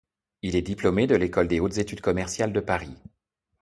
[0.41, 2.97] Il est diplômé de l'École des hautes études commerciales de Paris.